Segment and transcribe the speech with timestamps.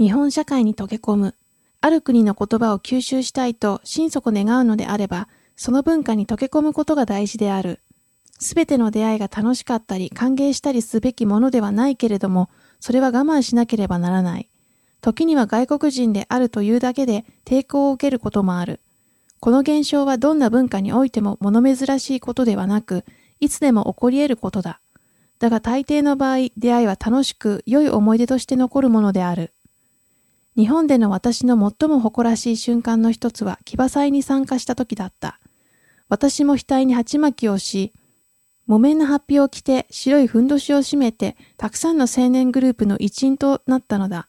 [0.00, 1.34] 日本社会に溶け込む。
[1.82, 7.80] ある国の言葉を吸収したいと心底願うのであれば、その文化に溶け込むことが大事である。
[8.38, 12.48] すべての出会いが楽しかったり歓迎したりすべきものではないけれども、
[12.80, 14.48] それは我慢しなければならない。
[15.02, 18.80] 時には外国人であるというだけで抵抗を受けることもある。
[19.38, 23.04] この現象はどんな文化においても物珍しいことではなく、
[23.38, 24.80] いつでも起こり得ることだ。
[25.40, 29.52] だが大抵の場合、出会いは楽しく良い思い出として残るものである。
[30.56, 35.38] 日本での私の最も誇らしい瞬間の一つは騎馬祭に参加した時だった。
[36.08, 37.92] 私も額に鉢巻きをし、
[38.66, 44.28] 木綿の発表を着て白いふんどしを締めて、たくさんの青年グループの一員となったのだ。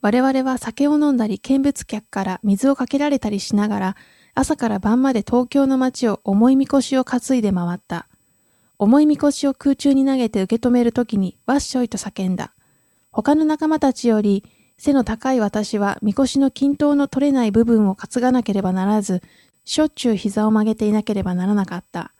[0.00, 3.96] 我々は酒を飲んだり見物客から水をかけられたりしながら、
[4.34, 8.06] 朝から晩まで東京の街を重いみこしを担いで回った。
[8.78, 12.52] 重いみこしを空中に投げて受け止めるときにわっしょいと叫んだ。
[13.12, 14.44] 他の仲間たちより
[14.76, 19.22] 背の高い私はみこしの均等の取れない部分を担がなければならず、
[19.64, 22.12] しょっちゅう膝を曲げていなければならなかった。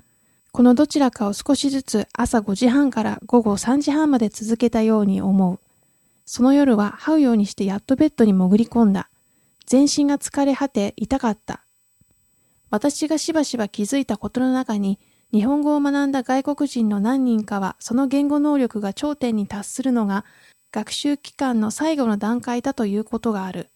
[0.52, 5.58] このどちらかを少しずつ朝5時半から午後3時半まで続けたように思う。
[6.26, 9.08] その夜は這うようにしてやっとベッドに潜り込んだ。
[9.66, 11.60] 全身が疲れ果て痛かった。
[12.70, 14.98] 私がしばしば気づいたことの中に、
[15.32, 20.24] 日本語を学んだ外国人の何人かはその言語能力が頂点に達するのが
[20.74, 23.70] 学習期間の最後の段階だということがある。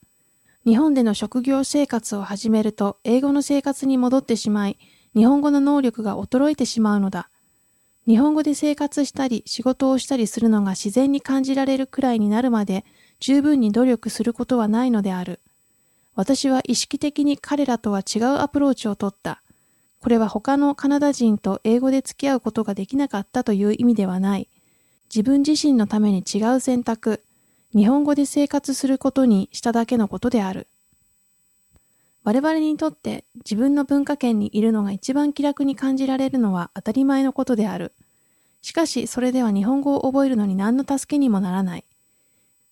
[0.67, 4.81] 日本での職業生活を始めると英語の生活に戻ってしまい、
[5.15, 7.31] 日本語の能力が衰えてしまうのだ。
[8.09, 12.85] 日本語で生活したり仕事をしたりするのが自然に感じられるくらいになるまで
[13.21, 15.39] 十分に努力することはないのである。
[16.17, 19.41] 私は意識的に彼らとは違うアプローチをとった。
[20.01, 24.49] これは他のカナダ人と英語で付き合うことができなかったという意味ではない。
[25.15, 27.23] 自分自身のために違う選択、
[27.75, 30.67] 日本語で生活することにしただけのことである。
[32.25, 37.93] 我々にとって自分の文化圏にいるのが一番気楽に感じられるのは当たり前のことである。
[38.61, 41.85] しかしそれでは日本語を覚えるのに何の助けにもならない。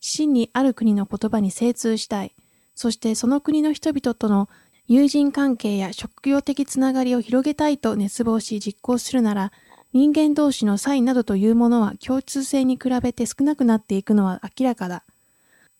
[0.00, 2.32] 真にある国の言葉に精通したい。
[2.74, 4.50] そしてその国の人々との
[4.88, 9.52] 友人関係や職業的つながりを広げたいと熱望し実行するなら、
[9.96, 15.04] 人間同士の差異などというものは共通性に比べて少なくなっていくのは明らかだ。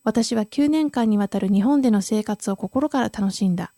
[0.05, 3.75] 私は9年間にわたる日本での生活を心から楽しんだ。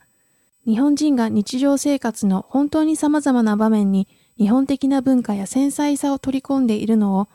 [0.64, 4.06] 日本人が日常生活の本当に様々な場面に
[4.36, 7.26] 日本的な文化や繊細さを取り込んでいるのを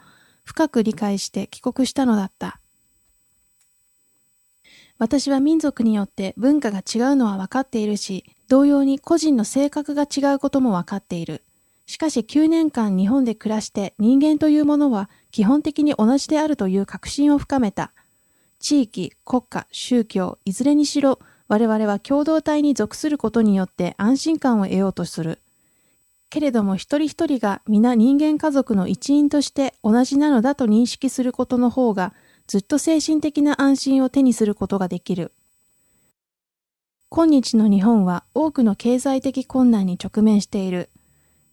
[0.46, 2.62] 深く理解して帰国したのだった。
[4.98, 11.44] 私は民族によって文化が違うのは分かっているし、同様に個人の性格が違うことも分かっている。
[11.86, 17.92] しかし9年間日本で暮らして人間というものは基本的に同じであるという確信を深めた。
[18.60, 25.40] 地域、国家、宗教、いずれにしろ我々は共同体に属することによって安心感を得ようとする。
[26.30, 32.14] けれども一人一人が皆人間家族の一員として同じなのだと認識することの方が
[32.48, 35.32] ずっと精神的な安心を手にすることができる。
[37.10, 40.90] 今日の日本は多くの経済的困難に直面している。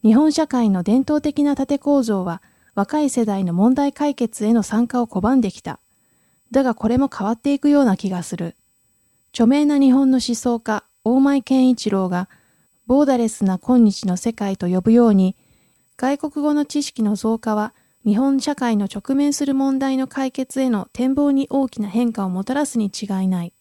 [0.03, 2.43] 日本社会の伝統的な縦構造は
[2.75, 5.79] 若い世代の問題解決への参加を拒んできた。
[6.51, 8.57] だがこれも変わっていくような気がする。
[9.33, 12.29] 著名な日本の思想家、大前健一郎が、
[12.87, 15.37] ボーダレスな今日の世界と呼ぶように、
[15.97, 17.75] 外国語の知識の増加は
[18.07, 23.53] 日本社会の直面する問題の解決への展望に大きな変化をもたらすに違いない。